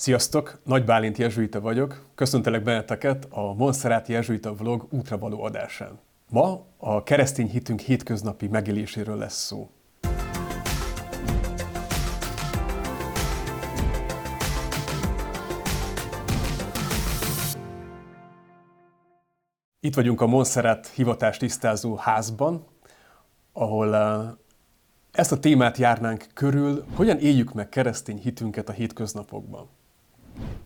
Sziasztok! 0.00 0.60
Nagy 0.64 0.84
Bálint 0.84 1.18
Jezsuita 1.18 1.60
vagyok. 1.60 2.06
Köszöntelek 2.14 2.62
benneteket 2.62 3.26
a 3.30 3.54
Monszeráti 3.54 4.12
Jezsuita 4.12 4.54
vlog 4.54 4.86
útravaló 4.90 5.42
adásán. 5.42 5.98
Ma 6.28 6.66
a 6.76 7.02
keresztény 7.02 7.48
hitünk 7.48 7.80
hétköznapi 7.80 8.48
megéléséről 8.48 9.16
lesz 9.16 9.44
szó. 9.44 9.70
Itt 19.80 19.94
vagyunk 19.94 20.20
a 20.20 20.26
Monszerát 20.26 20.86
hivatás 20.86 21.36
tisztázó 21.36 21.94
házban, 21.94 22.66
ahol 23.52 23.96
eh, 23.96 24.30
ezt 25.12 25.32
a 25.32 25.38
témát 25.38 25.76
járnánk 25.76 26.26
körül, 26.34 26.84
hogyan 26.94 27.18
éljük 27.18 27.52
meg 27.52 27.68
keresztény 27.68 28.18
hitünket 28.18 28.68
a 28.68 28.72
hétköznapokban. 28.72 29.78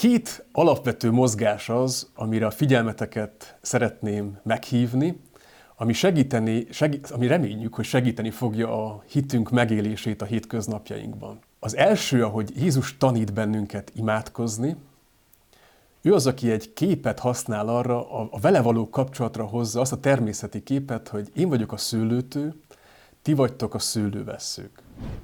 Két 0.00 0.44
alapvető 0.52 1.10
mozgás 1.10 1.68
az, 1.68 2.10
amire 2.14 2.46
a 2.46 2.50
figyelmeteket 2.50 3.58
szeretném 3.60 4.38
meghívni, 4.42 5.20
ami, 5.76 5.92
segíteni, 5.92 6.66
segít, 6.70 7.10
ami 7.10 7.26
reményük, 7.26 7.74
hogy 7.74 7.84
segíteni 7.84 8.30
fogja 8.30 8.86
a 8.86 9.02
hitünk 9.06 9.50
megélését 9.50 10.22
a 10.22 10.24
hétköznapjainkban. 10.24 11.38
Az 11.58 11.76
első, 11.76 12.24
ahogy 12.24 12.52
Jézus 12.56 12.96
tanít 12.96 13.32
bennünket 13.32 13.92
imádkozni, 13.94 14.76
ő 16.02 16.14
az, 16.14 16.26
aki 16.26 16.50
egy 16.50 16.72
képet 16.72 17.18
használ 17.18 17.68
arra, 17.68 18.10
a, 18.20 18.28
a 18.30 18.40
vele 18.40 18.60
való 18.60 18.88
kapcsolatra 18.88 19.44
hozza 19.44 19.80
azt 19.80 19.92
a 19.92 20.00
természeti 20.00 20.62
képet, 20.62 21.08
hogy 21.08 21.30
én 21.34 21.48
vagyok 21.48 21.72
a 21.72 21.76
szőlőtő, 21.76 22.54
ti 23.22 23.34
vagytok 23.34 23.74
a 23.74 23.78
szőlővesszők. 23.78 24.82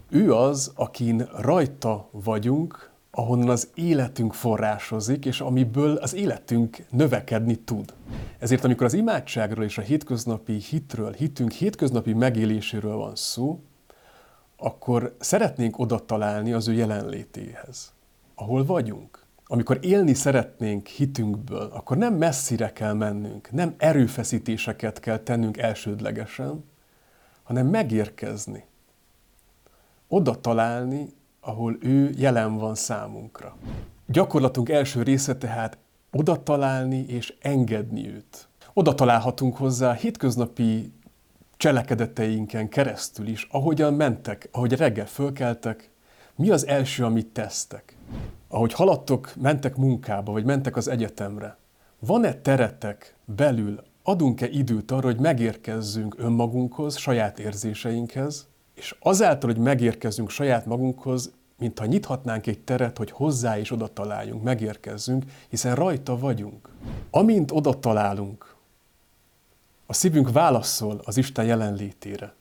Ő 0.09 0.35
az, 0.35 0.73
akin 0.75 1.29
rajta 1.37 2.09
vagyunk, 2.11 2.95
ahonnan 3.19 3.49
az 3.49 3.69
életünk 3.75 4.35
forrásozik, 4.35 5.25
és 5.25 5.41
amiből 5.41 5.97
az 5.97 6.15
életünk 6.15 6.79
növekedni 6.91 7.57
tud. 7.57 7.95
Ezért, 8.39 8.65
amikor 8.65 8.87
az 8.87 8.93
imádságról 8.93 9.65
és 9.65 9.79
a 9.79 9.83
hétköznapi 9.83 10.53
hitről, 10.53 11.13
hitünk 11.13 11.53
hétköznapi 11.53 12.13
megéléséről 12.13 12.97
van 12.97 13.17
szó, 13.17 13.61
akkor 14.57 15.17
szeretnénk 15.19 15.79
oda 15.79 16.05
találni 16.05 16.53
az 16.53 16.69
ő 16.69 16.73
jelenlétéhez, 16.73 17.93
ahol 18.35 18.65
vagyunk. 18.65 19.25
Amikor 19.47 19.79
élni 19.81 20.15
szeretnénk 20.15 20.87
hitünkből, 20.87 21.71
akkor 21.73 21.97
nem 21.97 22.15
messzire 22.15 22.73
kell 22.73 22.93
mennünk, 22.93 23.51
nem 23.51 23.75
erőfeszítéseket 23.77 25.01
kell 25.01 25.19
tennünk 25.19 25.57
elsődlegesen, 25.59 26.65
hanem 27.43 27.67
megérkezni. 27.67 28.65
Oda 30.09 30.41
találni, 30.41 31.15
ahol 31.47 31.77
ő 31.81 32.11
jelen 32.17 32.59
van 32.59 32.75
számunkra. 32.75 33.57
Gyakorlatunk 34.07 34.69
első 34.69 35.03
része 35.03 35.37
tehát 35.37 35.79
oda 36.13 36.43
találni 36.43 37.05
és 37.09 37.35
engedni 37.41 38.09
őt. 38.09 38.49
Oda 38.73 38.95
találhatunk 38.95 39.57
hozzá 39.57 39.93
hétköznapi 39.93 40.93
cselekedeteinken 41.57 42.69
keresztül 42.69 43.27
is, 43.27 43.47
ahogyan 43.51 43.95
mentek, 43.95 44.49
ahogy 44.53 44.73
reggel 44.73 45.07
fölkeltek, 45.07 45.91
mi 46.37 46.51
az 46.51 46.67
első, 46.67 47.05
amit 47.05 47.27
tesztek? 47.27 47.97
Ahogy 48.49 48.73
haladtok, 48.73 49.33
mentek 49.41 49.77
munkába, 49.77 50.33
vagy 50.33 50.45
mentek 50.45 50.77
az 50.77 50.89
egyetemre, 50.89 51.57
van-e 51.99 52.35
teretek 52.35 53.15
belül, 53.25 53.83
adunk-e 54.03 54.49
időt 54.49 54.91
arra, 54.91 55.07
hogy 55.07 55.21
megérkezzünk 55.21 56.15
önmagunkhoz, 56.19 56.97
saját 56.97 57.39
érzéseinkhez, 57.39 58.47
és 58.77 58.95
azáltal, 59.01 59.51
hogy 59.51 59.63
megérkezünk 59.63 60.31
saját 60.31 60.67
magunkhoz, 60.67 61.33
mintha 61.59 61.87
nyithatnánk 61.87 62.47
egy 62.47 62.59
teret, 62.59 62.99
hogy 62.99 63.11
hozzá 63.11 63.59
is 63.59 63.71
oda 63.71 63.87
találjunk, 63.89 64.43
megérkezzünk, 64.43 65.25
hiszen 65.49 65.75
rajta 65.75 66.19
vagyunk. 66.19 66.69
Amint 67.11 67.51
oda 67.51 67.79
találunk, 67.79 68.55
a 69.87 69.93
szívünk 69.93 70.33
válaszol 70.33 71.01
az 71.05 71.17
Isten 71.17 71.45
jelenlétére. 71.45 72.35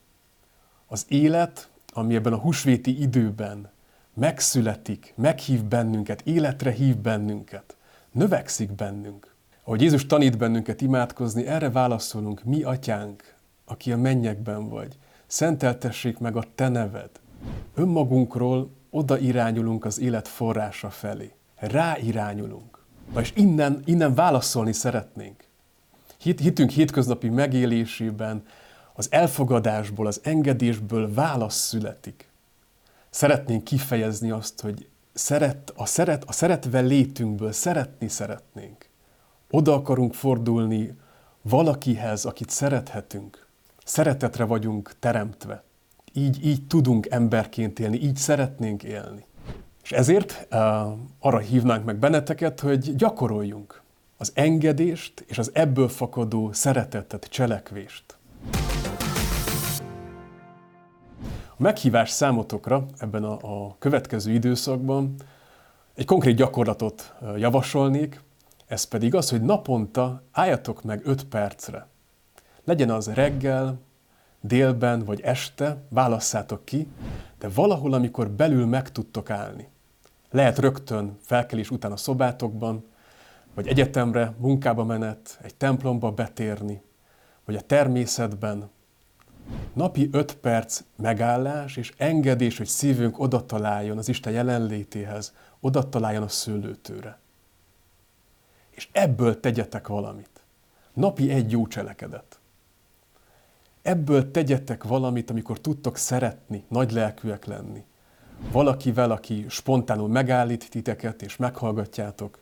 Az 0.88 1.06
élet, 1.08 1.70
ami 1.94 2.16
ebben 2.16 2.34
a 2.34 2.38
húsvéti 2.38 3.02
időben 3.02 3.70
megszületik, 4.14 5.14
meghív 5.16 5.64
bennünket, 5.64 6.22
életre 6.22 6.72
hív 6.72 6.98
bennünket, 6.98 7.76
növekszik 8.12 8.72
bennünk. 8.72 9.34
Ahogy 9.64 9.82
Jézus 9.82 10.06
tanít 10.06 10.38
bennünket 10.38 10.82
imádkozni, 10.82 11.46
erre 11.46 11.70
válaszolunk, 11.70 12.44
mi 12.44 12.64
atyánk, 12.64 13.36
aki 13.66 13.92
a 13.92 13.98
mennyekben 13.98 14.70
vagy, 14.70 14.98
szenteltessék 15.28 16.18
meg 16.18 16.36
a 16.36 16.44
te 16.56 16.68
neved. 16.70 17.10
Önmagunkról 17.76 18.70
oda 18.90 19.18
irányulunk 19.18 19.86
az 19.86 20.00
élet 20.00 20.28
forrása 20.28 20.90
felé. 20.90 21.34
Rá 21.56 21.98
irányulunk. 21.98 22.84
Na 23.14 23.22
és 23.22 23.34
innen, 23.36 23.82
innen 23.86 24.14
válaszolni 24.14 24.74
szeretnénk. 24.74 25.44
Hit, 26.18 26.40
hitünk 26.40 26.70
hétköznapi 26.70 27.30
megélésében 27.30 28.44
az 28.94 29.08
elfogadásból, 29.12 30.08
az 30.08 30.20
engedésből 30.24 31.14
válasz 31.14 31.56
születik. 31.56 32.30
Szeretnénk 33.10 33.64
kifejezni 33.64 34.32
azt, 34.32 34.62
hogy 34.62 34.88
szeret, 35.14 35.74
a, 35.76 35.86
szeret, 35.86 36.24
a 36.24 36.32
szeretve 36.32 36.80
létünkből 36.80 37.52
szeretni 37.52 38.08
szeretnénk. 38.08 38.90
Oda 39.50 39.74
akarunk 39.74 40.14
fordulni 40.14 40.98
valakihez, 41.42 42.26
akit 42.26 42.50
szerethetünk. 42.50 43.45
Szeretetre 43.88 44.44
vagyunk 44.44 44.94
teremtve 45.00 45.64
így, 46.14 46.46
így 46.46 46.68
tudunk 46.68 47.08
emberként 47.10 47.80
élni, 47.80 48.02
így 48.02 48.16
szeretnénk 48.16 48.84
élni. 48.84 49.26
És 49.84 49.92
ezért 49.92 50.48
uh, 50.52 50.60
arra 51.20 51.38
hívnánk 51.38 51.86
meg 51.86 51.98
benneteket, 51.98 52.60
hogy 52.60 52.96
gyakoroljunk 52.96 53.82
az 54.18 54.32
engedést 54.34 55.26
és 55.28 55.38
az 55.38 55.52
ebből 55.54 55.88
fakadó 55.88 56.52
szeretetet, 56.54 57.26
cselekvést. 57.26 58.18
A 61.50 61.62
meghívás 61.62 62.10
számotokra 62.10 62.86
ebben 62.98 63.24
a, 63.24 63.66
a 63.66 63.76
következő 63.80 64.32
időszakban 64.32 65.16
egy 65.94 66.06
konkrét 66.06 66.36
gyakorlatot 66.36 67.14
javasolnék, 67.38 68.22
ez 68.68 68.84
pedig 68.84 69.16
az, 69.16 69.30
hogy 69.30 69.42
naponta 69.42 70.24
álljatok 70.32 70.84
meg 70.84 71.02
5 71.04 71.26
percre. 71.26 71.88
Legyen 72.66 72.90
az 72.90 73.08
reggel, 73.08 73.80
délben 74.42 75.04
vagy 75.04 75.22
este, 75.22 75.78
válasszátok 75.90 76.66
ki, 76.66 76.88
de 77.40 77.50
valahol, 77.50 77.94
amikor 77.94 78.30
belül 78.30 78.66
meg 78.66 78.92
tudtok 78.92 79.30
állni. 79.30 79.70
Lehet 80.32 80.60
rögtön 80.60 81.18
felkelés 81.22 81.72
után 81.72 81.92
a 81.92 81.98
szobátokban, 81.98 82.84
vagy 83.54 83.68
egyetemre, 83.68 84.34
munkába 84.38 84.84
menet, 84.84 85.40
egy 85.42 85.56
templomba 85.56 86.12
betérni, 86.12 86.82
vagy 87.46 87.56
a 87.56 87.62
természetben. 87.62 88.70
Napi 89.74 90.10
öt 90.12 90.36
perc 90.36 90.84
megállás 90.96 91.78
és 91.78 91.94
engedés, 91.98 92.58
hogy 92.58 92.68
szívünk 92.68 93.20
oda 93.20 93.46
találjon 93.46 93.98
az 93.98 94.10
Isten 94.10 94.34
jelenlétéhez, 94.34 95.34
oda 95.60 95.90
a 95.92 96.28
szőlőtőre. 96.28 97.20
És 98.70 98.90
ebből 98.92 99.40
tegyetek 99.40 99.88
valamit. 99.88 100.30
Napi 100.94 101.32
egy 101.32 101.52
jó 101.52 101.68
cselekedet. 101.68 102.40
Ebből 103.86 104.32
tegyetek 104.32 104.84
valamit, 104.84 105.30
amikor 105.30 105.60
tudtok 105.60 105.98
szeretni, 105.98 106.64
nagy 106.68 106.92
lelkűek 106.92 107.46
lenni. 107.46 107.84
Valakivel, 108.52 109.12
aki 109.12 109.46
spontánul 109.50 110.08
megállít 110.08 110.70
titeket, 110.70 111.22
és 111.22 111.38
meghallgatjátok. 111.38 112.40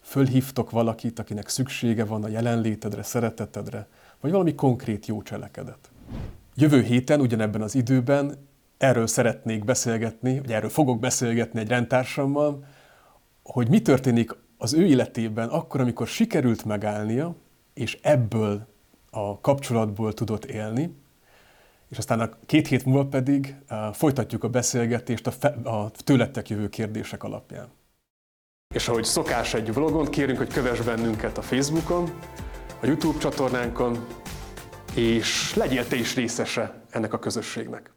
Fölhívtok 0.00 0.70
valakit, 0.70 1.18
akinek 1.18 1.48
szüksége 1.48 2.04
van 2.04 2.24
a 2.24 2.28
jelenlétedre, 2.28 3.02
szeretetedre, 3.02 3.88
vagy 4.20 4.30
valami 4.30 4.54
konkrét 4.54 5.06
jó 5.06 5.22
cselekedet. 5.22 5.90
Jövő 6.54 6.82
héten, 6.82 7.20
ugyanebben 7.20 7.62
az 7.62 7.74
időben 7.74 8.48
erről 8.78 9.06
szeretnék 9.06 9.64
beszélgetni, 9.64 10.38
vagy 10.40 10.52
erről 10.52 10.70
fogok 10.70 11.00
beszélgetni 11.00 11.60
egy 11.60 11.68
rendtársammal, 11.68 12.64
hogy 13.42 13.68
mi 13.68 13.82
történik 13.82 14.36
az 14.58 14.72
ő 14.72 14.86
életében 14.86 15.48
akkor, 15.48 15.80
amikor 15.80 16.06
sikerült 16.06 16.64
megállnia, 16.64 17.34
és 17.74 17.98
ebből 18.02 18.70
a 19.14 19.40
kapcsolatból 19.40 20.12
tudott 20.12 20.44
élni, 20.44 20.94
és 21.88 21.98
aztán 21.98 22.20
a 22.20 22.30
két 22.46 22.68
hét 22.68 22.84
múlva 22.84 23.06
pedig 23.06 23.56
uh, 23.70 23.94
folytatjuk 23.94 24.44
a 24.44 24.48
beszélgetést 24.48 25.26
a, 25.26 25.30
fe, 25.30 25.48
a 25.48 25.90
tőlettek 25.90 26.48
jövő 26.48 26.68
kérdések 26.68 27.22
alapján. 27.22 27.68
És 28.74 28.88
ahogy 28.88 29.04
szokás 29.04 29.54
egy 29.54 29.74
vlogon, 29.74 30.06
kérünk, 30.06 30.38
hogy 30.38 30.52
kövess 30.52 30.80
bennünket 30.80 31.38
a 31.38 31.42
Facebookon, 31.42 32.18
a 32.80 32.86
YouTube 32.86 33.18
csatornánkon, 33.18 34.06
és 34.94 35.54
legyél 35.54 35.86
te 35.86 35.96
is 35.96 36.14
részese 36.14 36.82
ennek 36.90 37.12
a 37.12 37.18
közösségnek. 37.18 37.92